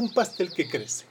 Un 0.00 0.14
pastel 0.14 0.50
que 0.50 0.66
crece. 0.66 1.04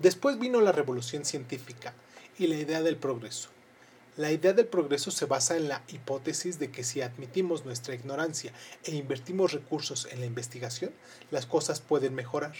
Después 0.00 0.38
vino 0.38 0.60
la 0.60 0.70
revolución 0.70 1.24
científica 1.24 1.94
y 2.38 2.46
la 2.46 2.56
idea 2.56 2.82
del 2.82 2.98
progreso. 2.98 3.48
La 4.18 4.30
idea 4.30 4.52
del 4.52 4.66
progreso 4.66 5.10
se 5.10 5.24
basa 5.24 5.56
en 5.56 5.66
la 5.68 5.82
hipótesis 5.88 6.58
de 6.58 6.70
que 6.70 6.84
si 6.84 7.00
admitimos 7.00 7.64
nuestra 7.64 7.94
ignorancia 7.94 8.52
e 8.84 8.94
invertimos 8.94 9.54
recursos 9.54 10.06
en 10.10 10.20
la 10.20 10.26
investigación, 10.26 10.92
las 11.30 11.46
cosas 11.46 11.80
pueden 11.80 12.14
mejorar. 12.14 12.52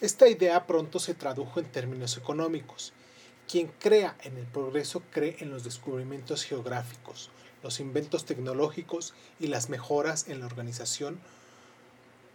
Esta 0.00 0.26
idea 0.26 0.66
pronto 0.66 0.98
se 0.98 1.14
tradujo 1.14 1.60
en 1.60 1.70
términos 1.70 2.16
económicos. 2.16 2.92
Quien 3.48 3.68
crea 3.78 4.16
en 4.24 4.36
el 4.36 4.46
progreso 4.46 5.04
cree 5.12 5.36
en 5.38 5.50
los 5.50 5.62
descubrimientos 5.62 6.42
geográficos, 6.42 7.30
los 7.62 7.78
inventos 7.78 8.24
tecnológicos 8.24 9.14
y 9.38 9.46
las 9.46 9.68
mejoras 9.68 10.26
en 10.26 10.40
la 10.40 10.46
organización 10.46 11.20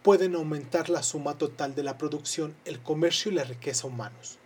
pueden 0.06 0.36
aumentar 0.36 0.88
la 0.88 1.02
suma 1.02 1.36
total 1.36 1.74
de 1.74 1.82
la 1.82 1.98
producción, 1.98 2.54
el 2.64 2.80
comercio 2.80 3.32
y 3.32 3.34
la 3.34 3.42
riqueza 3.42 3.88
humanos. 3.88 4.38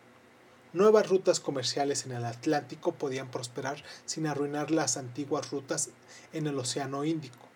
Nuevas 0.73 1.11
rutas 1.11 1.39
comerciales 1.39 2.07
en 2.07 2.13
el 2.13 2.25
Atlántico 2.25 2.93
podían 2.93 3.31
prosperar 3.31 3.85
sin 4.07 4.27
arruinar 4.27 4.71
las 4.71 4.97
antiguas 4.97 5.51
rutas 5.51 5.91
en 6.33 6.47
el 6.47 6.59
Océano 6.59 7.05
Índico. 7.05 7.47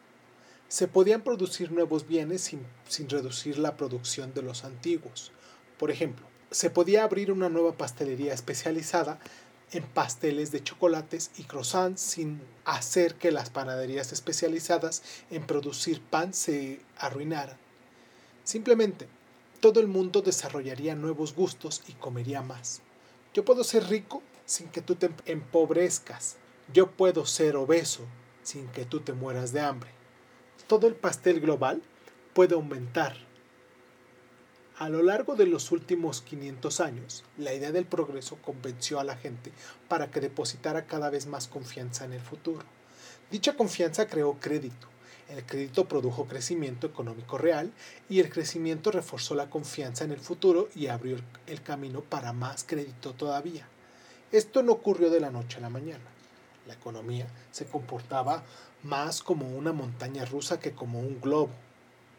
Se 0.69 0.87
podían 0.87 1.23
producir 1.23 1.73
nuevos 1.73 2.07
bienes 2.07 2.43
sin, 2.43 2.61
sin, 2.87 3.09
reducir 3.09 3.57
la 3.57 3.79
producción 3.79 4.35
de 4.35 4.43
los 4.43 4.65
antiguos. 4.65 5.33
Por 5.79 5.91
ejemplo, 5.91 6.27
se 6.51 6.69
podía 6.69 7.05
abrir 7.05 7.33
una 7.33 7.49
nueva 7.49 7.73
pastelería 7.73 8.35
especializada 8.35 9.19
en 9.73 9.83
pasteles 9.83 10.53
de 10.53 10.63
chocolates 10.63 11.31
y 11.39 11.45
croissants 11.45 12.03
sin 12.03 12.43
hacer 12.67 13.15
que 13.15 13.33
las 13.33 13.49
panaderías 13.49 14.13
especializadas 14.13 15.03
en 15.31 15.47
producir 15.47 16.03
pan 16.03 16.35
se 16.35 16.83
arruinaran. 16.99 17.64
Simplemente, 18.45 19.09
todo 19.61 19.81
el 19.81 19.87
mundo 19.87 20.21
desarrollaría 20.21 20.95
nuevos 20.95 21.35
gustos 21.35 21.83
y 21.89 21.93
comería 21.95 22.43
más. 22.43 22.83
Yo 23.33 23.45
puedo 23.45 23.65
ser 23.65 23.89
rico 23.89 24.23
sin 24.45 24.69
que 24.69 24.83
tú 24.83 24.95
te 24.95 25.11
empobrezcas. 25.25 26.37
Yo 26.73 26.91
puedo 26.91 27.25
ser 27.25 27.57
obeso 27.57 28.03
sin 28.43 28.69
que 28.69 28.85
tú 28.85 29.01
te 29.01 29.15
mueras 29.15 29.53
de 29.53 29.61
hambre. 29.61 29.91
Todo 30.67 30.87
el 30.87 30.95
pastel 30.95 31.41
global 31.41 31.83
puede 32.35 32.55
aumentar. 32.55 33.17
A 34.77 34.89
lo 34.89 35.03
largo 35.03 35.37
de 35.37 35.47
los 35.47 35.73
últimos 35.73 36.21
500 36.21 36.81
años, 36.81 37.25
la 37.39 37.55
idea 37.55 37.73
del 37.73 37.87
progreso 37.87 38.37
convenció 38.43 39.01
a 39.01 39.05
la 39.05 39.17
gente 39.17 39.53
para 39.89 40.11
que 40.11 40.21
depositara 40.21 40.87
cada 40.87 41.11
vez 41.11 41.27
más 41.27 41.49
confianza 41.49 42.05
en 42.05 42.13
el 42.13 42.21
futuro. 42.21 42.65
Dicha 43.31 43.57
confianza 43.57 44.07
creó 44.07 44.39
crédito. 44.41 44.89
El 45.35 45.45
crédito 45.45 45.89
produjo 45.89 46.27
crecimiento 46.27 46.87
económico 46.87 47.39
real 47.39 47.73
y 48.09 48.21
el 48.21 48.31
crecimiento 48.31 48.93
reforzó 48.93 49.35
la 49.35 49.51
confianza 49.51 50.05
en 50.05 50.13
el 50.13 50.21
futuro 50.21 50.69
y 50.77 50.87
abrió 50.87 51.17
el 51.49 51.61
camino 51.61 52.03
para 52.03 52.33
más 52.33 52.63
crédito 52.63 53.15
todavía. 53.15 53.67
Esto 54.31 54.63
no 54.63 54.71
ocurrió 54.71 55.11
de 55.11 55.19
la 55.19 55.31
noche 55.31 55.59
a 55.59 55.63
la 55.63 55.71
mañana. 55.71 56.05
La 56.69 56.75
economía 56.75 57.27
se 57.51 57.67
comportaba 57.67 58.45
más 58.85 59.25
como 59.25 59.49
una 59.49 59.73
montaña 59.73 60.25
rusa 60.25 60.61
que 60.61 60.73
como 60.73 61.01
un 61.01 61.21
globo. 61.21 61.51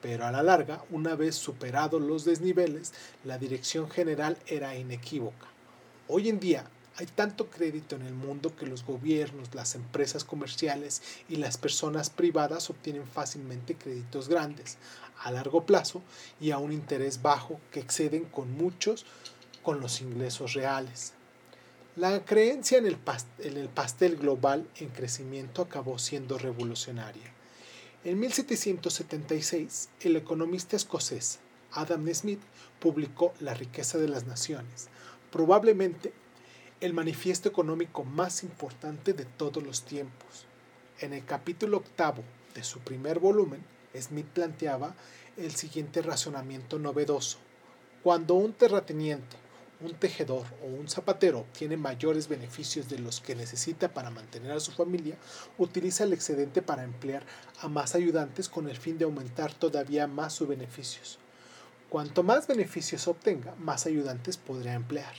Pero 0.02 0.26
a 0.26 0.32
la 0.32 0.44
larga, 0.44 0.84
una 0.92 1.16
vez 1.16 1.36
superados 1.36 2.02
los 2.02 2.26
desniveles, 2.26 2.94
la 3.24 3.38
dirección 3.38 3.90
general 3.90 4.38
era 4.46 4.76
inequívoca. 4.76 5.48
Hoy 6.10 6.28
en 6.28 6.42
día, 6.42 6.66
hay 6.98 7.08
tanto 7.08 7.50
crédito 7.50 7.96
en 7.96 8.04
el 8.04 8.14
mundo 8.14 8.56
que 8.56 8.66
los 8.66 8.86
gobiernos, 8.86 9.54
las 9.54 9.76
empresas 9.76 10.24
comerciales 10.24 11.02
y 11.28 11.36
las 11.36 11.58
personas 11.58 12.10
privadas 12.10 12.70
obtienen 12.70 13.06
fácilmente 13.06 13.76
créditos 13.76 14.30
grandes, 14.30 14.78
a 15.22 15.32
largo 15.32 15.66
plazo 15.66 16.02
y 16.40 16.52
a 16.52 16.58
un 16.58 16.72
interés 16.72 17.22
bajo 17.22 17.60
que 17.72 17.80
exceden 17.80 18.26
con 18.26 18.52
muchos 18.52 19.06
con 19.62 19.82
los 19.82 20.02
ingresos 20.02 20.54
reales. 20.54 21.14
La 21.98 22.24
creencia 22.24 22.78
en 22.78 22.86
el, 22.86 22.98
pastel, 23.70 24.18
global 24.18 24.68
en 24.76 24.90
crecimiento 24.90 25.62
acabó 25.62 25.98
siendo 25.98 26.38
revolucionaria. 26.38 27.34
En 28.04 28.20
1776, 28.20 29.90
el 30.02 30.16
economista 30.18 30.76
escocés 30.76 31.40
Adam 31.72 32.08
Smith 32.14 32.42
publicó 32.80 33.34
La 33.40 33.54
riqueza 33.54 33.98
de 33.98 34.08
las 34.08 34.26
naciones, 34.26 34.88
probablemente 35.32 36.14
el 36.82 36.94
manifiesto 36.94 37.48
económico 37.48 38.04
más 38.04 38.44
importante 38.44 39.14
de 39.14 39.26
todos 39.26 39.64
los 39.64 39.84
tiempos. 39.84 40.46
En 41.00 41.14
el 41.14 41.24
capítulo 41.24 41.78
octavo 41.78 42.24
de 42.54 42.64
su 42.64 42.80
primer 42.80 43.20
volumen, 43.20 43.64
Smith 43.98 44.28
planteaba 44.28 44.94
el 45.38 45.56
siguiente 45.56 46.02
razonamiento 46.02 46.78
novedoso. 46.78 47.38
Cuando 48.04 48.34
un 48.34 48.54
terrateniente, 48.54 49.38
un 49.82 49.94
tejedor 49.94 50.46
o 50.64 50.68
un 50.68 50.90
zapatero 50.90 51.40
obtiene 51.40 51.78
mayores 51.78 52.28
beneficios 52.28 52.90
de 52.90 53.00
los 53.00 53.22
que 53.22 53.36
necesita 53.36 53.94
para 53.94 54.10
mantener 54.10 54.52
a 54.52 54.60
su 54.60 54.72
familia, 54.74 55.16
utiliza 55.58 56.04
el 56.04 56.14
excedente 56.14 56.62
para 56.62 56.84
emplear 56.84 57.24
a 57.62 57.70
más 57.70 57.96
ayudantes 57.96 58.50
con 58.50 58.70
el 58.70 58.78
fin 58.78 58.98
de 58.98 59.06
aumentar 59.06 59.54
todavía 59.54 60.08
más 60.08 60.34
sus 60.34 60.48
beneficios. 60.48 61.20
Cuanto 61.90 62.24
más 62.24 62.48
beneficios 62.48 63.08
obtenga, 63.08 63.56
más 63.56 63.86
ayudantes 63.86 64.38
podrá 64.38 64.74
emplear. 64.74 65.14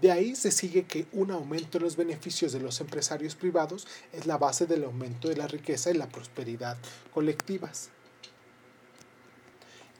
De 0.00 0.12
ahí 0.12 0.36
se 0.36 0.52
sigue 0.52 0.84
que 0.84 1.06
un 1.12 1.30
aumento 1.30 1.78
en 1.78 1.84
los 1.84 1.96
beneficios 1.96 2.52
de 2.52 2.60
los 2.60 2.80
empresarios 2.80 3.34
privados 3.34 3.86
es 4.12 4.26
la 4.26 4.38
base 4.38 4.66
del 4.66 4.84
aumento 4.84 5.28
de 5.28 5.36
la 5.36 5.48
riqueza 5.48 5.90
y 5.90 5.94
la 5.94 6.08
prosperidad 6.08 6.76
colectivas. 7.12 7.90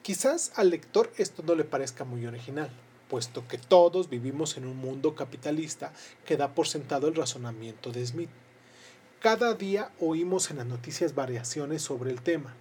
Quizás 0.02 0.52
al 0.54 0.70
lector 0.70 1.12
esto 1.16 1.42
no 1.42 1.54
le 1.54 1.64
parezca 1.64 2.04
muy 2.04 2.24
original, 2.26 2.70
puesto 3.08 3.46
que 3.48 3.58
todos 3.58 4.08
vivimos 4.08 4.56
en 4.56 4.66
un 4.66 4.76
mundo 4.76 5.14
capitalista 5.14 5.92
que 6.24 6.36
da 6.36 6.54
por 6.54 6.68
sentado 6.68 7.08
el 7.08 7.16
razonamiento 7.16 7.90
de 7.90 8.06
Smith. 8.06 8.30
Cada 9.20 9.54
día 9.54 9.90
oímos 9.98 10.50
en 10.50 10.58
las 10.58 10.66
noticias 10.66 11.14
variaciones 11.14 11.82
sobre 11.82 12.12
el 12.12 12.22
tema. 12.22 12.54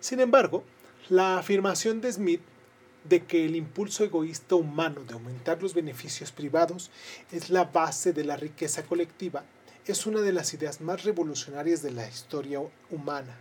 Sin 0.00 0.18
embargo, 0.20 0.64
la 1.10 1.38
afirmación 1.38 2.00
de 2.00 2.10
Smith 2.10 2.40
de 3.04 3.24
que 3.24 3.44
el 3.44 3.54
impulso 3.54 4.02
egoísta 4.02 4.54
humano 4.54 5.04
de 5.04 5.14
aumentar 5.14 5.62
los 5.62 5.74
beneficios 5.74 6.32
privados 6.32 6.90
es 7.30 7.50
la 7.50 7.64
base 7.64 8.12
de 8.12 8.24
la 8.24 8.36
riqueza 8.36 8.82
colectiva 8.84 9.44
es 9.86 10.06
una 10.06 10.20
de 10.20 10.32
las 10.32 10.54
ideas 10.54 10.80
más 10.80 11.04
revolucionarias 11.04 11.82
de 11.82 11.90
la 11.90 12.08
historia 12.08 12.60
humana. 12.90 13.36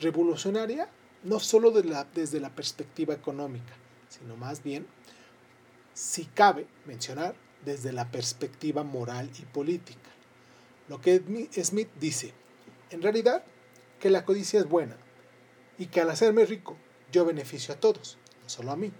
Revolucionaria 0.00 0.88
no 1.24 1.40
solo 1.40 1.72
desde 1.72 2.40
la 2.40 2.50
perspectiva 2.50 3.14
económica, 3.14 3.74
sino 4.08 4.36
más 4.36 4.62
bien, 4.62 4.86
si 5.94 6.24
cabe 6.24 6.66
mencionar, 6.86 7.34
desde 7.64 7.92
la 7.92 8.10
perspectiva 8.10 8.82
moral 8.82 9.30
y 9.38 9.42
política. 9.42 10.10
Lo 10.88 11.00
que 11.00 11.22
Smith 11.62 11.88
dice, 12.00 12.32
en 12.90 13.02
realidad, 13.02 13.44
que 14.00 14.10
la 14.10 14.24
codicia 14.24 14.58
es 14.58 14.68
buena 14.68 14.96
y 15.78 15.86
que 15.86 16.00
al 16.00 16.10
hacerme 16.10 16.44
rico 16.44 16.76
yo 17.12 17.24
beneficio 17.24 17.74
a 17.74 17.76
todos 17.78 18.18
solo 18.46 18.72
a 18.72 18.76
mí. 18.76 18.92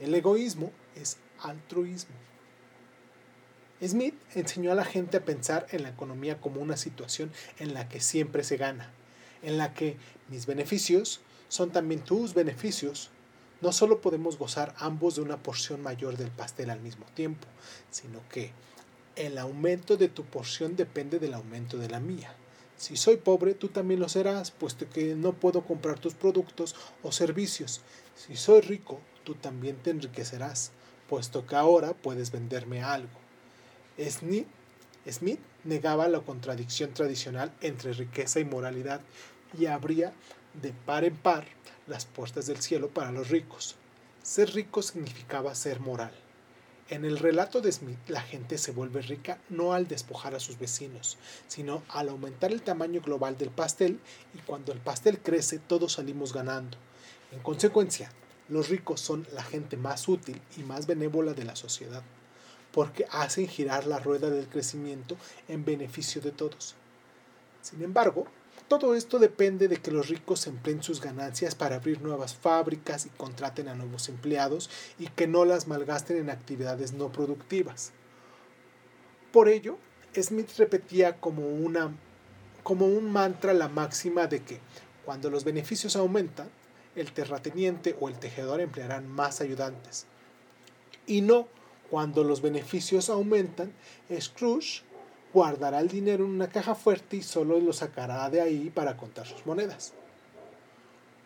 El 0.00 0.14
egoísmo 0.14 0.72
es 0.96 1.18
altruismo. 1.40 2.14
Smith 3.82 4.14
enseñó 4.34 4.72
a 4.72 4.76
la 4.76 4.84
gente 4.84 5.16
a 5.16 5.24
pensar 5.24 5.66
en 5.70 5.82
la 5.82 5.90
economía 5.90 6.40
como 6.40 6.60
una 6.60 6.76
situación 6.76 7.32
en 7.58 7.74
la 7.74 7.88
que 7.88 8.00
siempre 8.00 8.44
se 8.44 8.56
gana, 8.56 8.90
en 9.42 9.58
la 9.58 9.74
que 9.74 9.96
mis 10.28 10.46
beneficios 10.46 11.20
son 11.48 11.70
también 11.70 12.00
tus 12.00 12.34
beneficios. 12.34 13.10
No 13.60 13.72
solo 13.72 14.00
podemos 14.00 14.38
gozar 14.38 14.74
ambos 14.78 15.16
de 15.16 15.22
una 15.22 15.42
porción 15.42 15.82
mayor 15.82 16.16
del 16.16 16.30
pastel 16.30 16.70
al 16.70 16.80
mismo 16.80 17.06
tiempo, 17.14 17.46
sino 17.90 18.20
que 18.28 18.52
el 19.16 19.38
aumento 19.38 19.96
de 19.96 20.08
tu 20.08 20.24
porción 20.24 20.76
depende 20.76 21.18
del 21.18 21.34
aumento 21.34 21.78
de 21.78 21.88
la 21.88 22.00
mía. 22.00 22.34
Si 22.84 22.98
soy 22.98 23.16
pobre, 23.16 23.54
tú 23.54 23.68
también 23.68 23.98
lo 23.98 24.10
serás, 24.10 24.50
puesto 24.50 24.90
que 24.90 25.14
no 25.14 25.32
puedo 25.32 25.62
comprar 25.62 25.98
tus 25.98 26.12
productos 26.12 26.76
o 27.02 27.12
servicios. 27.12 27.80
Si 28.14 28.36
soy 28.36 28.60
rico, 28.60 29.00
tú 29.24 29.36
también 29.36 29.76
te 29.76 29.88
enriquecerás, 29.88 30.70
puesto 31.08 31.46
que 31.46 31.56
ahora 31.56 31.94
puedes 31.94 32.30
venderme 32.30 32.82
algo. 32.82 33.08
Smith, 33.98 34.46
negaba 35.64 36.08
la 36.08 36.20
contradicción 36.20 36.92
tradicional 36.92 37.54
entre 37.62 37.94
riqueza 37.94 38.38
y 38.38 38.44
moralidad 38.44 39.00
y 39.58 39.64
abría 39.64 40.12
de 40.60 40.74
par 40.74 41.04
en 41.04 41.16
par 41.16 41.46
las 41.86 42.04
puertas 42.04 42.44
del 42.44 42.60
cielo 42.60 42.90
para 42.90 43.12
los 43.12 43.30
ricos. 43.30 43.76
Ser 44.22 44.52
rico 44.52 44.82
significaba 44.82 45.54
ser 45.54 45.80
moral. 45.80 46.12
En 46.90 47.06
el 47.06 47.18
relato 47.18 47.62
de 47.62 47.72
Smith, 47.72 47.98
la 48.08 48.20
gente 48.20 48.58
se 48.58 48.70
vuelve 48.70 49.00
rica 49.00 49.38
no 49.48 49.72
al 49.72 49.88
despojar 49.88 50.34
a 50.34 50.40
sus 50.40 50.58
vecinos, 50.58 51.16
sino 51.48 51.82
al 51.88 52.10
aumentar 52.10 52.52
el 52.52 52.60
tamaño 52.60 53.00
global 53.00 53.38
del 53.38 53.48
pastel 53.48 53.98
y 54.34 54.38
cuando 54.40 54.70
el 54.70 54.80
pastel 54.80 55.18
crece 55.18 55.58
todos 55.58 55.94
salimos 55.94 56.34
ganando. 56.34 56.76
En 57.32 57.40
consecuencia, 57.40 58.10
los 58.50 58.68
ricos 58.68 59.00
son 59.00 59.26
la 59.32 59.42
gente 59.42 59.78
más 59.78 60.08
útil 60.08 60.38
y 60.58 60.62
más 60.62 60.86
benévola 60.86 61.32
de 61.32 61.44
la 61.44 61.56
sociedad, 61.56 62.02
porque 62.70 63.06
hacen 63.10 63.48
girar 63.48 63.86
la 63.86 63.98
rueda 63.98 64.28
del 64.28 64.48
crecimiento 64.48 65.16
en 65.48 65.64
beneficio 65.64 66.20
de 66.20 66.32
todos. 66.32 66.74
Sin 67.62 67.82
embargo, 67.82 68.26
Todo 68.68 68.94
esto 68.94 69.18
depende 69.18 69.68
de 69.68 69.76
que 69.76 69.90
los 69.90 70.08
ricos 70.08 70.46
empleen 70.46 70.82
sus 70.82 71.00
ganancias 71.00 71.54
para 71.54 71.76
abrir 71.76 72.00
nuevas 72.00 72.34
fábricas 72.34 73.06
y 73.06 73.10
contraten 73.10 73.68
a 73.68 73.74
nuevos 73.74 74.08
empleados 74.08 74.70
y 74.98 75.08
que 75.08 75.26
no 75.26 75.44
las 75.44 75.68
malgasten 75.68 76.16
en 76.16 76.30
actividades 76.30 76.92
no 76.94 77.12
productivas. 77.12 77.92
Por 79.32 79.48
ello, 79.48 79.78
Smith 80.16 80.50
repetía 80.56 81.20
como, 81.20 81.46
una, 81.46 81.94
como 82.62 82.86
un 82.86 83.10
mantra 83.12 83.52
la 83.52 83.68
máxima 83.68 84.26
de 84.26 84.42
que 84.42 84.60
cuando 85.04 85.28
los 85.28 85.44
beneficios 85.44 85.96
aumentan, 85.96 86.48
el 86.96 87.12
terrateniente 87.12 87.96
o 88.00 88.08
el 88.08 88.18
tejedor 88.18 88.60
emplearán 88.60 89.08
más 89.08 89.40
ayudantes. 89.40 90.06
Y 91.06 91.20
no 91.20 91.48
cuando 91.90 92.24
los 92.24 92.40
beneficios 92.40 93.10
aumentan, 93.10 93.72
Scrooge 94.20 94.82
guardará 95.34 95.80
el 95.80 95.88
dinero 95.88 96.24
en 96.24 96.30
una 96.30 96.48
caja 96.48 96.76
fuerte 96.76 97.16
y 97.16 97.22
solo 97.22 97.58
lo 97.58 97.72
sacará 97.72 98.30
de 98.30 98.40
ahí 98.40 98.70
para 98.70 98.96
contar 98.96 99.26
sus 99.26 99.44
monedas. 99.44 99.92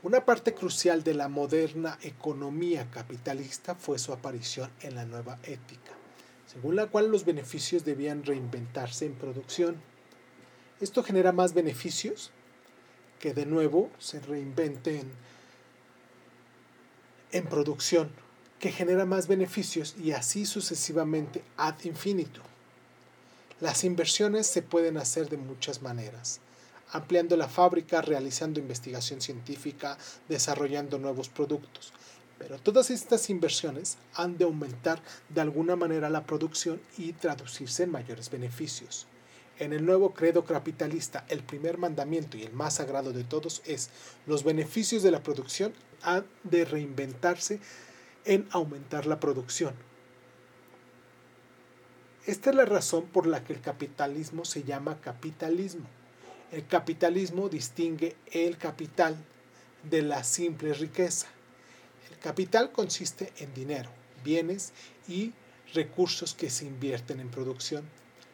Una 0.02 0.24
parte 0.24 0.54
crucial 0.54 1.04
de 1.04 1.12
la 1.12 1.28
moderna 1.28 1.98
economía 2.02 2.90
capitalista 2.90 3.74
fue 3.74 3.98
su 3.98 4.14
aparición 4.14 4.70
en 4.80 4.94
la 4.94 5.04
nueva 5.04 5.38
ética, 5.42 5.92
según 6.46 6.76
la 6.76 6.86
cual 6.86 7.10
los 7.10 7.26
beneficios 7.26 7.84
debían 7.84 8.24
reinventarse 8.24 9.04
en 9.04 9.14
producción. 9.14 9.76
Esto 10.80 11.02
genera 11.02 11.32
más 11.32 11.52
beneficios 11.52 12.30
que 13.20 13.34
de 13.34 13.44
nuevo 13.44 13.90
se 13.98 14.20
reinventen 14.20 15.10
en 17.32 17.44
producción, 17.44 18.10
que 18.58 18.72
genera 18.72 19.04
más 19.04 19.28
beneficios 19.28 19.96
y 19.98 20.12
así 20.12 20.46
sucesivamente 20.46 21.42
ad 21.58 21.74
infinitum. 21.84 22.44
Las 23.60 23.82
inversiones 23.82 24.46
se 24.46 24.62
pueden 24.62 24.98
hacer 24.98 25.28
de 25.28 25.36
muchas 25.36 25.82
maneras, 25.82 26.38
ampliando 26.92 27.36
la 27.36 27.48
fábrica, 27.48 28.00
realizando 28.00 28.60
investigación 28.60 29.20
científica, 29.20 29.98
desarrollando 30.28 30.96
nuevos 31.00 31.28
productos. 31.28 31.92
Pero 32.38 32.60
todas 32.60 32.90
estas 32.90 33.30
inversiones 33.30 33.98
han 34.14 34.38
de 34.38 34.44
aumentar 34.44 35.02
de 35.28 35.40
alguna 35.40 35.74
manera 35.74 36.08
la 36.08 36.24
producción 36.24 36.80
y 36.96 37.14
traducirse 37.14 37.82
en 37.82 37.90
mayores 37.90 38.30
beneficios. 38.30 39.08
En 39.58 39.72
el 39.72 39.84
nuevo 39.84 40.14
credo 40.14 40.44
capitalista, 40.44 41.24
el 41.28 41.42
primer 41.42 41.78
mandamiento 41.78 42.36
y 42.36 42.44
el 42.44 42.52
más 42.52 42.74
sagrado 42.74 43.12
de 43.12 43.24
todos 43.24 43.60
es 43.64 43.90
los 44.28 44.44
beneficios 44.44 45.02
de 45.02 45.10
la 45.10 45.24
producción 45.24 45.72
han 46.02 46.24
de 46.44 46.64
reinventarse 46.64 47.58
en 48.24 48.46
aumentar 48.52 49.06
la 49.06 49.18
producción. 49.18 49.74
Esta 52.28 52.50
es 52.50 52.56
la 52.56 52.66
razón 52.66 53.06
por 53.06 53.26
la 53.26 53.42
que 53.42 53.54
el 53.54 53.62
capitalismo 53.62 54.44
se 54.44 54.62
llama 54.62 55.00
capitalismo. 55.00 55.86
El 56.52 56.66
capitalismo 56.66 57.48
distingue 57.48 58.16
el 58.30 58.58
capital 58.58 59.16
de 59.82 60.02
la 60.02 60.22
simple 60.22 60.74
riqueza. 60.74 61.26
El 62.10 62.18
capital 62.18 62.70
consiste 62.70 63.32
en 63.38 63.54
dinero, 63.54 63.88
bienes 64.22 64.74
y 65.08 65.32
recursos 65.72 66.34
que 66.34 66.50
se 66.50 66.66
invierten 66.66 67.20
en 67.20 67.30
producción. 67.30 67.88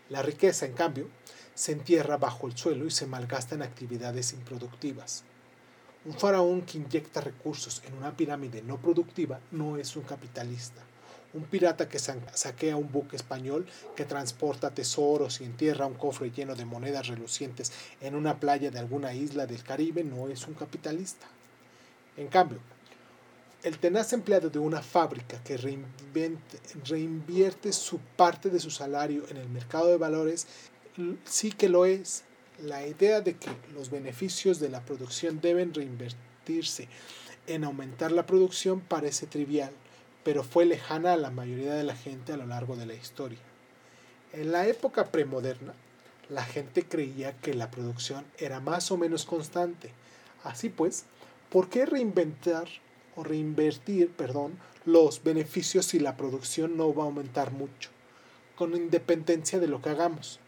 La 0.08 0.22
riqueza, 0.22 0.66
en 0.66 0.72
cambio, 0.72 1.08
se 1.54 1.70
entierra 1.70 2.16
bajo 2.16 2.48
el 2.48 2.56
suelo 2.56 2.86
y 2.86 2.90
se 2.90 3.06
malgasta 3.06 3.54
en 3.54 3.62
actividades 3.62 4.32
improductivas. 4.32 5.22
Un 6.04 6.14
faraón 6.14 6.62
que 6.62 6.78
inyecta 6.78 7.20
recursos 7.20 7.80
en 7.86 7.94
una 7.94 8.16
pirámide 8.16 8.60
no 8.60 8.76
productiva 8.76 9.38
no 9.52 9.76
es 9.76 9.94
un 9.94 10.02
capitalista. 10.02 10.82
Un 11.34 11.42
pirata 11.42 11.88
que 11.88 11.98
saquea 11.98 12.76
un 12.76 12.90
buque 12.90 13.16
español 13.16 13.66
que 13.96 14.04
transporta 14.04 14.70
tesoros 14.70 15.40
y 15.40 15.44
entierra 15.44 15.84
un 15.86 15.94
cofre 15.94 16.30
lleno 16.30 16.54
de 16.54 16.64
monedas 16.64 17.08
relucientes 17.08 17.72
en 18.00 18.14
una 18.14 18.38
playa 18.38 18.70
de 18.70 18.78
alguna 18.78 19.14
isla 19.14 19.46
del 19.46 19.62
Caribe 19.62 20.04
no 20.04 20.28
es 20.28 20.46
un 20.46 20.54
capitalista. 20.54 21.26
En 22.16 22.28
cambio, 22.28 22.60
el 23.64 23.78
tenaz 23.78 24.12
empleado 24.12 24.48
de 24.48 24.60
una 24.60 24.80
fábrica 24.82 25.42
que 25.42 25.56
reinvierte 26.84 27.72
su 27.72 27.98
parte 27.98 28.50
de 28.50 28.60
su 28.60 28.70
salario 28.70 29.24
en 29.28 29.38
el 29.38 29.48
mercado 29.48 29.88
de 29.88 29.96
valores 29.96 30.46
sí 31.24 31.50
que 31.50 31.68
lo 31.68 31.84
es. 31.84 32.22
La 32.62 32.86
idea 32.86 33.20
de 33.20 33.36
que 33.36 33.50
los 33.74 33.90
beneficios 33.90 34.60
de 34.60 34.68
la 34.68 34.84
producción 34.84 35.40
deben 35.40 35.74
reinvertirse 35.74 36.88
en 37.48 37.64
aumentar 37.64 38.12
la 38.12 38.26
producción 38.26 38.80
parece 38.80 39.26
trivial, 39.26 39.72
pero 40.24 40.42
fue 40.42 40.64
lejana 40.64 41.12
a 41.12 41.16
la 41.16 41.30
mayoría 41.30 41.74
de 41.74 41.84
la 41.84 41.94
gente 41.94 42.32
a 42.32 42.36
lo 42.36 42.46
largo 42.46 42.76
de 42.76 42.86
la 42.86 42.94
historia. 42.94 43.38
En 44.32 44.50
la 44.50 44.66
época 44.66 45.06
premoderna, 45.12 45.74
la 46.28 46.44
gente 46.44 46.84
creía 46.84 47.36
que 47.36 47.54
la 47.54 47.70
producción 47.70 48.24
era 48.38 48.60
más 48.60 48.90
o 48.90 48.96
menos 48.96 49.26
constante. 49.26 49.92
Así 50.42 50.70
pues, 50.70 51.04
¿por 51.50 51.68
qué 51.68 51.86
reinventar 51.86 52.66
o 53.16 53.22
reinvertir, 53.22 54.10
perdón, 54.10 54.58
los 54.84 55.22
beneficios 55.22 55.86
si 55.86 55.98
la 55.98 56.16
producción 56.16 56.76
no 56.76 56.94
va 56.94 57.04
a 57.04 57.06
aumentar 57.06 57.52
mucho, 57.52 57.90
con 58.56 58.74
independencia 58.74 59.58
de 59.58 59.68
lo 59.68 59.80
que 59.80 59.90
hagamos. 59.90 60.40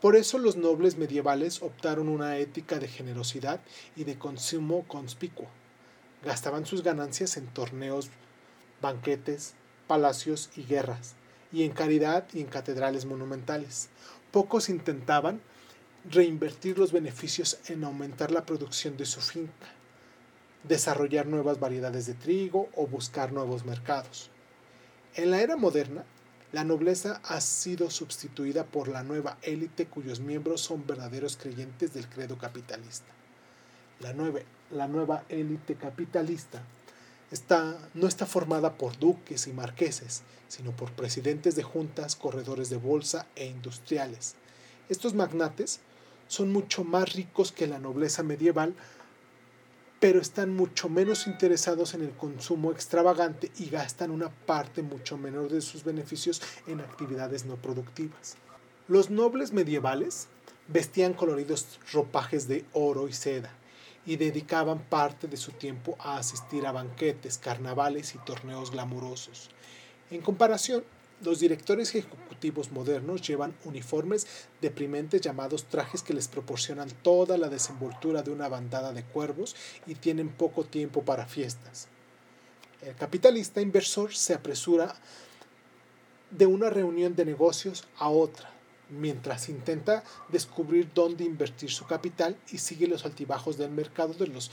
Por 0.00 0.16
eso 0.16 0.38
los 0.38 0.56
nobles 0.56 0.98
medievales 0.98 1.62
optaron 1.62 2.08
una 2.08 2.36
ética 2.36 2.78
de 2.78 2.88
generosidad 2.88 3.60
y 3.96 4.04
de 4.04 4.18
consumo 4.18 4.84
conspicuo. 4.86 5.46
Gastaban 6.22 6.66
sus 6.66 6.82
ganancias 6.82 7.36
en 7.36 7.46
torneos, 7.46 8.10
banquetes, 8.80 9.54
palacios 9.86 10.50
y 10.56 10.64
guerras, 10.64 11.14
y 11.52 11.64
en 11.64 11.72
caridad 11.72 12.26
y 12.32 12.40
en 12.40 12.46
catedrales 12.46 13.04
monumentales. 13.04 13.88
Pocos 14.30 14.68
intentaban 14.68 15.40
reinvertir 16.10 16.78
los 16.78 16.92
beneficios 16.92 17.58
en 17.68 17.84
aumentar 17.84 18.30
la 18.30 18.44
producción 18.44 18.96
de 18.96 19.06
su 19.06 19.20
finca 19.20 19.76
desarrollar 20.68 21.26
nuevas 21.26 21.60
variedades 21.60 22.06
de 22.06 22.14
trigo 22.14 22.68
o 22.74 22.86
buscar 22.86 23.32
nuevos 23.32 23.64
mercados. 23.64 24.30
En 25.14 25.30
la 25.30 25.40
era 25.40 25.56
moderna, 25.56 26.04
la 26.52 26.64
nobleza 26.64 27.20
ha 27.24 27.40
sido 27.40 27.90
sustituida 27.90 28.64
por 28.64 28.88
la 28.88 29.02
nueva 29.02 29.38
élite 29.42 29.86
cuyos 29.86 30.20
miembros 30.20 30.60
son 30.60 30.86
verdaderos 30.86 31.36
creyentes 31.36 31.92
del 31.94 32.08
credo 32.08 32.38
capitalista. 32.38 33.12
La, 34.00 34.14
la 34.70 34.88
nueva 34.88 35.24
élite 35.28 35.74
capitalista 35.74 36.62
está, 37.30 37.78
no 37.94 38.06
está 38.06 38.26
formada 38.26 38.74
por 38.74 38.98
duques 38.98 39.46
y 39.46 39.52
marqueses, 39.52 40.22
sino 40.48 40.72
por 40.72 40.92
presidentes 40.92 41.56
de 41.56 41.62
juntas, 41.62 42.16
corredores 42.16 42.70
de 42.70 42.76
bolsa 42.76 43.26
e 43.36 43.46
industriales. 43.46 44.34
Estos 44.88 45.14
magnates 45.14 45.80
son 46.28 46.52
mucho 46.52 46.84
más 46.84 47.14
ricos 47.14 47.52
que 47.52 47.66
la 47.66 47.78
nobleza 47.78 48.22
medieval 48.22 48.74
pero 50.00 50.20
están 50.20 50.54
mucho 50.54 50.88
menos 50.88 51.26
interesados 51.26 51.94
en 51.94 52.02
el 52.02 52.10
consumo 52.10 52.70
extravagante 52.70 53.50
y 53.58 53.70
gastan 53.70 54.10
una 54.10 54.28
parte 54.28 54.82
mucho 54.82 55.16
menor 55.16 55.48
de 55.48 55.60
sus 55.60 55.84
beneficios 55.84 56.42
en 56.66 56.80
actividades 56.80 57.46
no 57.46 57.56
productivas. 57.56 58.36
Los 58.88 59.10
nobles 59.10 59.52
medievales 59.52 60.28
vestían 60.68 61.14
coloridos 61.14 61.80
ropajes 61.92 62.46
de 62.46 62.64
oro 62.72 63.08
y 63.08 63.12
seda 63.12 63.50
y 64.06 64.16
dedicaban 64.16 64.78
parte 64.78 65.26
de 65.26 65.36
su 65.36 65.52
tiempo 65.52 65.96
a 65.98 66.16
asistir 66.16 66.66
a 66.66 66.72
banquetes, 66.72 67.38
carnavales 67.38 68.14
y 68.14 68.18
torneos 68.18 68.70
glamurosos. 68.70 69.50
En 70.10 70.22
comparación, 70.22 70.84
los 71.22 71.40
directores 71.40 71.94
ejecutivos 71.94 72.70
modernos 72.70 73.22
llevan 73.26 73.56
uniformes 73.64 74.26
deprimentes 74.60 75.20
llamados 75.22 75.64
trajes 75.64 76.02
que 76.02 76.14
les 76.14 76.28
proporcionan 76.28 76.90
toda 77.02 77.38
la 77.38 77.48
desenvoltura 77.48 78.22
de 78.22 78.30
una 78.30 78.48
bandada 78.48 78.92
de 78.92 79.02
cuervos 79.02 79.56
y 79.86 79.94
tienen 79.94 80.28
poco 80.28 80.64
tiempo 80.64 81.02
para 81.02 81.26
fiestas. 81.26 81.88
El 82.82 82.94
capitalista 82.94 83.60
inversor 83.60 84.14
se 84.14 84.34
apresura 84.34 84.94
de 86.30 86.46
una 86.46 86.70
reunión 86.70 87.16
de 87.16 87.24
negocios 87.24 87.84
a 87.98 88.10
otra, 88.10 88.50
mientras 88.88 89.48
intenta 89.48 90.04
descubrir 90.28 90.90
dónde 90.94 91.24
invertir 91.24 91.70
su 91.70 91.86
capital 91.86 92.36
y 92.50 92.58
sigue 92.58 92.86
los 92.86 93.04
altibajos 93.04 93.56
del 93.56 93.70
mercado 93.70 94.14
de 94.14 94.28
los, 94.28 94.50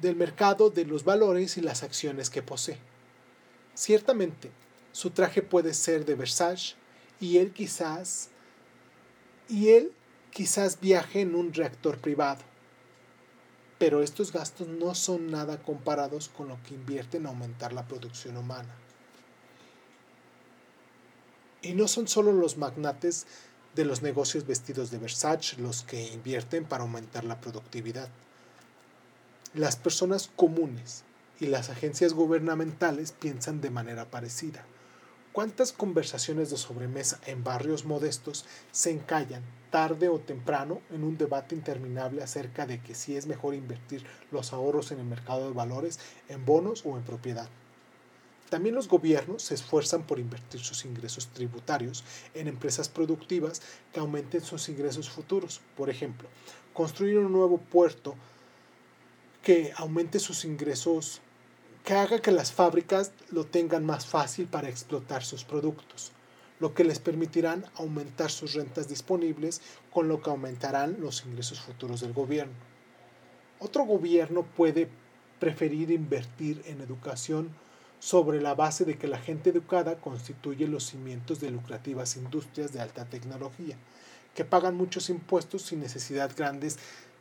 del 0.00 0.16
mercado 0.16 0.70
de 0.70 0.84
los 0.84 1.04
valores 1.04 1.56
y 1.56 1.60
las 1.60 1.82
acciones 1.82 2.30
que 2.30 2.42
posee. 2.42 2.78
Ciertamente, 3.74 4.50
su 4.92 5.10
traje 5.10 5.42
puede 5.42 5.74
ser 5.74 6.04
de 6.04 6.14
Versace 6.14 6.74
y 7.20 7.38
él 7.38 7.52
quizás 7.52 8.30
y 9.48 9.70
él 9.70 9.92
quizás 10.30 10.80
viaje 10.80 11.20
en 11.20 11.34
un 11.34 11.52
reactor 11.52 11.98
privado. 11.98 12.42
Pero 13.78 14.02
estos 14.02 14.32
gastos 14.32 14.68
no 14.68 14.94
son 14.94 15.30
nada 15.30 15.62
comparados 15.62 16.28
con 16.28 16.48
lo 16.48 16.62
que 16.62 16.74
invierte 16.74 17.16
en 17.16 17.26
aumentar 17.26 17.72
la 17.72 17.86
producción 17.86 18.36
humana. 18.36 18.74
Y 21.62 21.74
no 21.74 21.88
son 21.88 22.08
solo 22.08 22.32
los 22.32 22.56
magnates 22.56 23.26
de 23.74 23.84
los 23.84 24.02
negocios 24.02 24.46
vestidos 24.46 24.90
de 24.90 24.98
Versace 24.98 25.60
los 25.60 25.82
que 25.82 26.08
invierten 26.08 26.64
para 26.64 26.82
aumentar 26.82 27.24
la 27.24 27.40
productividad. 27.40 28.08
Las 29.54 29.76
personas 29.76 30.30
comunes 30.36 31.04
y 31.38 31.46
las 31.46 31.70
agencias 31.70 32.12
gubernamentales 32.12 33.12
piensan 33.12 33.60
de 33.60 33.70
manera 33.70 34.10
parecida 34.10 34.64
¿Cuántas 35.32 35.72
conversaciones 35.72 36.50
de 36.50 36.56
sobremesa 36.56 37.20
en 37.24 37.44
barrios 37.44 37.84
modestos 37.84 38.46
se 38.72 38.90
encallan 38.90 39.44
tarde 39.70 40.08
o 40.08 40.18
temprano 40.18 40.80
en 40.90 41.04
un 41.04 41.16
debate 41.18 41.54
interminable 41.54 42.24
acerca 42.24 42.66
de 42.66 42.82
que 42.82 42.96
si 42.96 43.16
es 43.16 43.28
mejor 43.28 43.54
invertir 43.54 44.04
los 44.32 44.52
ahorros 44.52 44.90
en 44.90 44.98
el 44.98 45.04
mercado 45.04 45.46
de 45.46 45.54
valores, 45.54 46.00
en 46.28 46.44
bonos 46.44 46.84
o 46.84 46.96
en 46.96 47.04
propiedad? 47.04 47.48
También 48.50 48.74
los 48.74 48.88
gobiernos 48.88 49.44
se 49.44 49.54
esfuerzan 49.54 50.02
por 50.02 50.18
invertir 50.18 50.60
sus 50.60 50.84
ingresos 50.84 51.28
tributarios 51.28 52.02
en 52.34 52.48
empresas 52.48 52.88
productivas 52.88 53.62
que 53.92 54.00
aumenten 54.00 54.42
sus 54.42 54.68
ingresos 54.68 55.08
futuros. 55.08 55.60
Por 55.76 55.88
ejemplo, 55.88 56.28
construir 56.74 57.18
un 57.18 57.32
nuevo 57.32 57.58
puerto 57.58 58.16
que 59.44 59.72
aumente 59.76 60.18
sus 60.18 60.44
ingresos, 60.44 61.20
que 61.84 61.94
haga 61.94 62.20
que 62.20 62.32
las 62.32 62.52
fábricas 62.52 63.12
lo 63.30 63.46
tengan 63.46 63.86
más 63.86 64.04
fácil 64.04 64.48
para 64.48 64.68
explotar 64.68 65.22
sus 65.22 65.44
productos, 65.44 66.10
lo 66.58 66.74
que 66.74 66.82
les 66.84 66.98
permitirán 66.98 67.64
aumentar 67.76 68.32
sus 68.32 68.54
rentas 68.54 68.88
disponibles, 68.88 69.62
con 69.92 70.08
lo 70.08 70.20
que 70.20 70.28
aumentarán 70.28 71.00
los 71.00 71.24
ingresos 71.24 71.60
futuros 71.60 72.00
del 72.00 72.12
gobierno. 72.12 72.52
Otro 73.60 73.84
gobierno 73.84 74.42
puede 74.42 74.88
preferir 75.38 75.92
invertir 75.92 76.62
en 76.66 76.80
educación 76.80 77.54
sobre 78.00 78.40
la 78.40 78.54
base 78.54 78.84
de 78.84 78.96
que 78.96 79.06
la 79.06 79.18
gente 79.18 79.50
educada 79.50 80.00
constituye 80.00 80.66
los 80.66 80.84
cimientos 80.84 81.38
de 81.38 81.50
lucrativas 81.50 82.16
industrias 82.16 82.72
de 82.72 82.80
alta 82.80 83.04
tecnología, 83.04 83.76
que 84.34 84.44
pagan 84.44 84.76
muchos 84.76 85.10
impuestos 85.10 85.62
sin 85.62 85.80
necesidad, 85.80 86.32
grandes, 86.34 86.78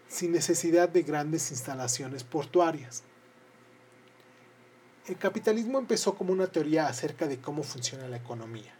sin 0.07 0.31
necesidad 0.31 0.88
de 0.88 1.03
grandes 1.03 1.51
instalaciones 1.51 2.24
portuarias. 2.24 3.03
El 5.07 5.17
capitalismo 5.17 5.79
empezó 5.79 6.15
como 6.15 6.31
una 6.31 6.48
teoría 6.48 6.88
acerca 6.88 7.27
de 7.27 7.39
cómo 7.39 7.63
funciona 7.63 8.07
la 8.07 8.17
economía. 8.17 8.74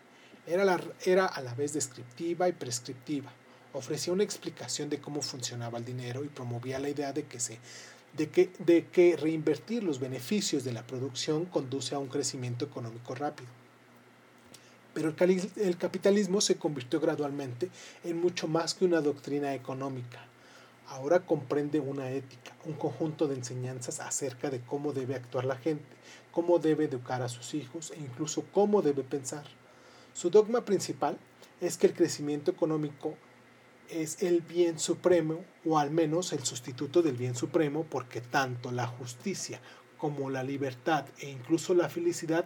Era, 0.48 0.80
era 1.04 1.26
a 1.26 1.42
la 1.42 1.54
vez 1.54 1.74
descriptiva 1.74 2.48
y 2.48 2.54
prescriptiva. 2.54 3.32
Ofrecía 3.74 4.14
una 4.14 4.24
explicación 4.24 4.90
de 4.90 5.02
cómo 5.02 5.22
funcionaba 5.22 5.80
el 5.80 5.86
dinero 5.86 6.24
y 6.24 6.30
promovía 6.30 6.80
la 6.80 6.90
idea 6.90 7.12
de 7.14 7.26
que 7.26 7.40
se 7.40 7.60
de 8.18 8.30
que, 8.30 8.52
de 8.60 8.88
que 8.88 9.16
reinvertir 9.16 9.84
los 9.84 10.00
beneficios 10.00 10.64
de 10.64 10.74
la 10.74 10.86
producción 10.86 11.46
conduce 11.46 11.96
a 11.96 12.00
un 12.00 12.08
crecimiento 12.08 12.66
económico 12.66 13.16
rápido. 13.16 13.50
Pero 14.94 15.14
el, 15.56 15.78
capitalismo 15.78 16.42
se 16.42 16.58
convirtió 16.58 17.00
gradualmente 17.00 17.70
en 18.04 18.20
mucho 18.20 18.48
más 18.48 18.74
que 18.74 18.86
una 18.86 19.02
doctrina 19.02 19.54
económica. 19.54 20.26
Ahora 20.88 21.20
comprende 21.20 21.80
una 21.80 22.10
ética, 22.10 22.56
un 22.66 22.74
conjunto 22.74 23.28
de 23.28 23.36
enseñanzas 23.36 24.00
acerca 24.00 24.50
de 24.50 24.60
cómo 24.60 24.92
debe 24.92 25.16
actuar 25.16 25.46
la 25.46 25.56
gente, 25.56 25.86
cómo 26.32 26.58
debe 26.58 26.86
educar 26.86 27.22
a 27.22 27.30
sus 27.30 27.54
hijos 27.54 27.92
e 27.92 28.00
incluso 28.00 28.44
cómo 28.52 28.82
debe 28.82 29.04
pensar. 29.04 29.44
Su 30.14 30.32
dogma 30.32 30.66
principal 30.66 31.18
es 31.62 31.78
que 31.78 31.88
el 31.88 31.94
crecimiento 31.94 32.50
económico 32.50 33.16
es 33.90 34.22
el 34.24 34.42
bien 34.42 34.80
supremo, 34.80 35.44
o 35.66 35.80
al 35.80 35.92
menos 35.92 36.34
el 36.34 36.44
sustituto 36.44 37.02
del 37.02 37.16
bien 37.16 37.36
supremo, 37.36 37.86
porque 37.90 38.22
tanto 38.22 38.72
la 38.72 38.88
justicia 38.88 39.60
como 39.98 40.30
la 40.30 40.44
libertad 40.44 41.06
e 41.20 41.30
incluso 41.30 41.74
la 41.74 41.90
felicidad 41.90 42.46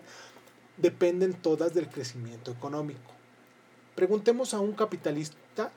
dependen 0.77 1.33
todas 1.33 1.73
del 1.73 1.87
crecimiento 1.87 2.51
económico. 2.51 3.11
Preguntemos 3.95 4.53
a 4.53 4.59
un 4.59 4.73
capitalista 4.73 5.71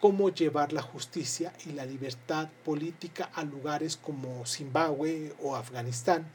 cómo 0.00 0.28
llevar 0.28 0.72
la 0.72 0.82
justicia 0.82 1.52
y 1.64 1.72
la 1.72 1.84
libertad 1.84 2.48
política 2.64 3.30
a 3.34 3.44
lugares 3.44 3.96
como 3.96 4.46
Zimbabue 4.46 5.34
o 5.42 5.56
Afganistán. 5.56 6.30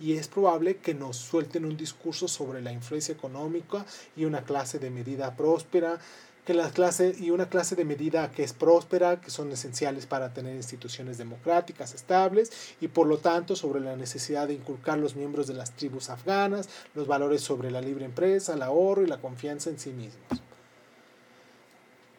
Y 0.00 0.14
es 0.14 0.28
probable 0.28 0.78
que 0.78 0.94
nos 0.94 1.16
suelten 1.16 1.64
un 1.64 1.76
discurso 1.76 2.26
sobre 2.26 2.62
la 2.62 2.72
influencia 2.72 3.14
económica 3.14 3.84
y 4.16 4.24
una 4.24 4.44
clase 4.44 4.78
de 4.78 4.90
medida 4.90 5.36
próspera, 5.36 6.00
que 6.44 6.54
las 6.54 6.72
clases 6.72 7.20
y 7.20 7.30
una 7.30 7.48
clase 7.48 7.76
de 7.76 7.84
medida 7.84 8.30
que 8.32 8.42
es 8.42 8.52
próspera, 8.52 9.20
que 9.20 9.30
son 9.30 9.52
esenciales 9.52 10.06
para 10.06 10.34
tener 10.34 10.56
instituciones 10.56 11.16
democráticas 11.16 11.94
estables 11.94 12.50
y 12.80 12.88
por 12.88 13.06
lo 13.06 13.18
tanto 13.18 13.54
sobre 13.54 13.80
la 13.80 13.96
necesidad 13.96 14.48
de 14.48 14.54
inculcar 14.54 14.98
los 14.98 15.14
miembros 15.14 15.46
de 15.46 15.54
las 15.54 15.76
tribus 15.76 16.10
afganas, 16.10 16.68
los 16.94 17.06
valores 17.06 17.42
sobre 17.42 17.70
la 17.70 17.80
libre 17.80 18.04
empresa, 18.04 18.54
el 18.54 18.62
ahorro 18.62 19.02
y 19.02 19.06
la 19.06 19.20
confianza 19.20 19.70
en 19.70 19.78
sí 19.78 19.90
mismos. 19.90 20.42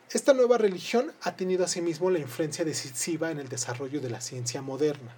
Esta 0.10 0.34
nueva 0.34 0.58
religión 0.58 1.12
ha 1.24 1.36
tenido 1.36 1.65
asimismo 1.65 2.12
la 2.12 2.20
influencia 2.20 2.63
decisiva 2.63 3.32
en 3.32 3.39
el 3.39 3.50
desarrollo 3.50 4.00
de 4.00 4.12
la 4.12 4.22
ciencia 4.22 4.62
moderna. 4.62 5.15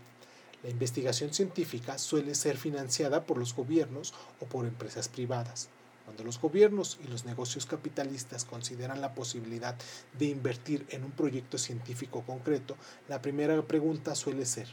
La 0.63 0.69
investigación 0.69 1.33
científica 1.33 1.97
suele 1.99 2.33
ser 2.33 2.57
financiada 2.57 3.25
por 3.25 3.37
los 3.37 3.53
gobiernos 3.53 4.13
o 4.39 4.45
por 4.45 4.65
empresas 4.65 5.09
privadas. 5.09 5.69
Cuando 6.05 6.23
los 6.23 6.39
gobiernos 6.39 6.99
y 7.03 7.07
los 7.07 7.25
negocios 7.25 7.65
capitalistas 7.65 8.45
consideran 8.45 9.01
la 9.01 9.15
posibilidad 9.15 9.75
de 10.17 10.25
invertir 10.25 10.85
en 10.89 11.03
un 11.03 11.11
proyecto 11.11 11.57
científico 11.57 12.21
concreto, 12.21 12.77
la 13.09 13.23
primera 13.23 13.59
pregunta 13.63 14.13
suele 14.13 14.45
ser, 14.45 14.67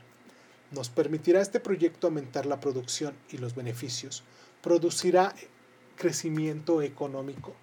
¿nos 0.72 0.90
permitirá 0.90 1.40
este 1.40 1.58
proyecto 1.58 2.06
aumentar 2.06 2.44
la 2.44 2.60
producción 2.60 3.14
y 3.30 3.38
los 3.38 3.54
beneficios? 3.54 4.24
¿Producirá 4.60 5.34
crecimiento 5.96 6.82
económico? 6.82 7.54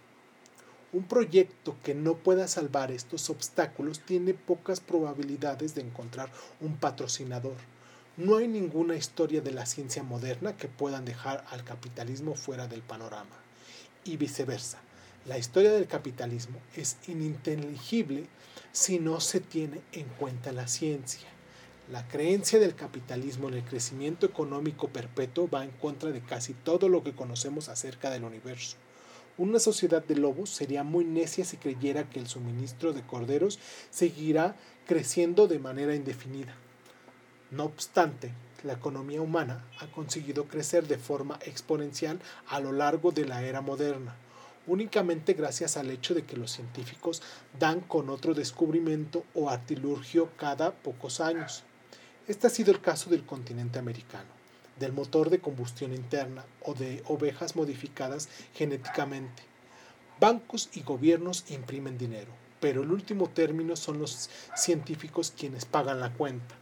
Un 0.92 1.04
proyecto 1.04 1.78
que 1.84 1.94
no 1.94 2.16
pueda 2.16 2.48
salvar 2.48 2.92
estos 2.92 3.30
obstáculos 3.30 4.00
tiene 4.00 4.34
pocas 4.34 4.80
probabilidades 4.80 5.76
de 5.76 5.82
encontrar 5.82 6.32
un 6.60 6.76
patrocinador. 6.78 7.58
No 8.18 8.38
hay 8.38 8.48
ninguna 8.48 8.96
historia 8.96 9.42
de 9.42 9.52
la 9.52 9.68
ciencia 9.68 10.02
moderna 10.02 10.58
que 10.58 10.68
puedan 10.68 11.06
dejar 11.06 11.46
al 11.52 11.64
capitalismo 11.64 12.34
fuera 12.34 12.68
del 12.68 12.82
panorama 12.82 13.49
y 14.12 14.18
viceversa. 14.18 14.80
La 15.26 15.38
historia 15.38 15.72
del 15.72 15.88
capitalismo 15.88 16.60
es 16.76 16.98
ininteligible 17.08 18.26
si 18.72 19.00
no 19.00 19.20
se 19.20 19.40
tiene 19.40 19.82
en 19.92 20.08
cuenta 20.08 20.52
la 20.52 20.68
ciencia. 20.68 21.28
La 21.92 22.08
creencia 22.08 22.60
del 22.60 22.76
capitalismo 22.76 23.48
en 23.48 23.56
el 23.56 23.64
crecimiento 23.64 24.26
económico 24.26 24.90
perpetuo 24.90 25.50
va 25.50 25.64
en 25.64 25.72
contra 25.72 26.12
de 26.12 26.22
casi 26.22 26.54
todo 26.54 26.88
lo 26.88 27.04
que 27.04 27.16
conocemos 27.16 27.68
acerca 27.68 28.10
del 28.10 28.24
universo. 28.24 28.78
Una 29.38 29.60
sociedad 29.60 30.04
de 30.04 30.16
lobos 30.16 30.50
sería 30.50 30.84
muy 30.84 31.06
necia 31.06 31.46
si 31.46 31.58
creyera 31.58 32.10
que 32.10 32.20
el 32.20 32.28
suministro 32.28 32.94
de 32.94 33.02
corderos 33.02 33.58
seguirá 33.90 34.56
creciendo 34.86 35.48
de 35.48 35.60
manera 35.60 35.96
indefinida. 35.96 36.56
No 37.50 37.64
obstante, 37.66 38.32
la 38.64 38.74
economía 38.74 39.22
humana 39.22 39.66
ha 39.80 39.88
conseguido 39.88 40.48
crecer 40.48 40.88
de 40.88 40.98
forma 40.98 41.40
exponencial 41.46 42.20
a 42.48 42.60
lo 42.60 42.72
largo 42.72 43.12
de 43.12 43.26
la 43.26 43.44
era 43.44 43.62
moderna, 43.62 44.16
únicamente 44.68 45.34
gracias 45.34 45.78
al 45.78 45.90
hecho 45.90 46.14
de 46.14 46.24
que 46.24 46.38
los 46.38 46.52
científicos 46.52 47.22
dan 47.60 47.82
con 47.82 48.10
otro 48.10 48.34
descubrimiento 48.34 49.26
o 49.34 49.50
artilugio 49.50 50.30
cada 50.38 50.72
pocos 50.72 51.20
años. 51.20 51.64
Este 52.28 52.48
ha 52.48 52.50
sido 52.50 52.72
el 52.72 52.82
caso 52.82 53.10
del 53.10 53.26
continente 53.26 53.80
americano, 53.80 54.30
del 54.80 54.94
motor 54.94 55.30
de 55.30 55.40
combustión 55.40 55.94
interna 55.94 56.46
o 56.62 56.74
de 56.74 57.04
ovejas 57.08 57.56
modificadas 57.56 58.30
genéticamente. 58.54 59.44
Bancos 60.20 60.70
y 60.74 60.82
gobiernos 60.82 61.46
imprimen 61.50 61.98
dinero, 61.98 62.32
pero 62.60 62.84
el 62.84 62.92
último 62.92 63.30
término 63.30 63.76
son 63.76 64.00
los 64.00 64.30
científicos 64.56 65.34
quienes 65.36 65.66
pagan 65.66 66.00
la 66.00 66.14
cuenta. 66.14 66.56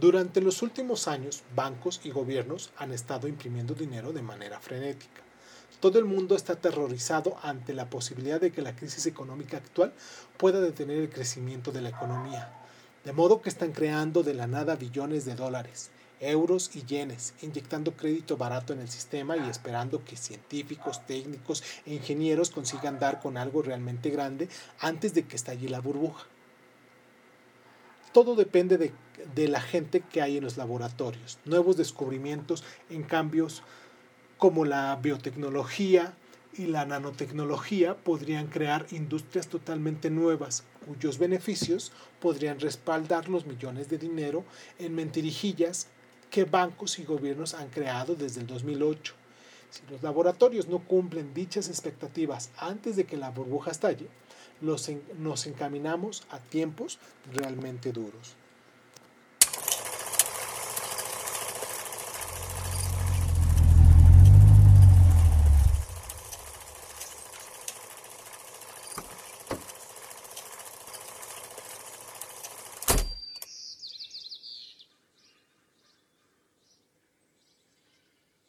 Durante 0.00 0.40
los 0.40 0.62
últimos 0.62 1.08
años, 1.08 1.42
bancos 1.56 2.00
y 2.04 2.10
gobiernos 2.10 2.70
han 2.76 2.92
estado 2.92 3.26
imprimiendo 3.26 3.74
dinero 3.74 4.12
de 4.12 4.22
manera 4.22 4.60
frenética. 4.60 5.22
Todo 5.80 5.98
el 5.98 6.04
mundo 6.04 6.36
está 6.36 6.52
aterrorizado 6.52 7.36
ante 7.42 7.74
la 7.74 7.90
posibilidad 7.90 8.40
de 8.40 8.52
que 8.52 8.62
la 8.62 8.76
crisis 8.76 9.06
económica 9.06 9.56
actual 9.56 9.92
pueda 10.36 10.60
detener 10.60 10.98
el 10.98 11.10
crecimiento 11.10 11.72
de 11.72 11.80
la 11.80 11.88
economía. 11.88 12.48
De 13.04 13.12
modo 13.12 13.42
que 13.42 13.48
están 13.48 13.72
creando 13.72 14.22
de 14.22 14.34
la 14.34 14.46
nada 14.46 14.76
billones 14.76 15.24
de 15.24 15.34
dólares, 15.34 15.90
euros 16.20 16.70
y 16.76 16.84
yenes, 16.84 17.34
inyectando 17.42 17.96
crédito 17.96 18.36
barato 18.36 18.72
en 18.72 18.78
el 18.78 18.88
sistema 18.88 19.36
y 19.36 19.50
esperando 19.50 20.04
que 20.04 20.16
científicos, 20.16 21.04
técnicos 21.06 21.64
e 21.86 21.94
ingenieros 21.94 22.50
consigan 22.50 23.00
dar 23.00 23.18
con 23.18 23.36
algo 23.36 23.62
realmente 23.62 24.10
grande 24.10 24.48
antes 24.78 25.12
de 25.12 25.24
que 25.24 25.34
estalle 25.34 25.68
la 25.68 25.80
burbuja. 25.80 26.24
Todo 28.12 28.34
depende 28.34 28.78
de, 28.78 28.92
de, 29.34 29.48
la 29.48 29.60
gente 29.60 30.00
que 30.00 30.22
hay 30.22 30.38
en 30.38 30.44
los 30.44 30.56
laboratorios. 30.56 31.38
Nuevos 31.44 31.76
descubrimientos 31.76 32.64
en 32.90 33.02
cambios 33.02 33.62
como 34.38 34.64
la 34.64 34.96
biotecnología 34.96 36.14
y 36.56 36.66
la 36.66 36.84
nanotecnología 36.84 37.96
podrían 37.96 38.48
crear 38.48 38.86
industrias 38.90 39.48
totalmente 39.48 40.10
nuevas 40.10 40.64
cuyos 40.86 41.18
beneficios 41.18 41.92
podrían 42.20 42.58
respaldar 42.58 43.28
los 43.28 43.46
millones 43.46 43.88
de 43.88 43.98
dinero 43.98 44.44
en 44.78 44.94
mentirijillas 44.94 45.88
que 46.30 46.44
bancos 46.44 46.98
y 46.98 47.04
gobiernos 47.04 47.54
han 47.54 47.68
creado 47.68 48.14
desde 48.14 48.40
el 48.40 48.46
2008. 48.46 49.14
Si 49.70 49.82
los 49.90 50.02
laboratorios 50.02 50.68
no 50.68 50.78
cumplen 50.80 51.34
dichas 51.34 51.68
expectativas 51.68 52.50
antes 52.56 52.96
de 52.96 53.04
que 53.04 53.16
la 53.16 53.30
burbuja 53.30 53.70
estalle, 53.70 54.08
nos 54.60 55.46
encaminamos 55.46 56.24
a 56.30 56.38
tiempos 56.38 56.98
realmente 57.32 57.92
duros. 57.92 58.34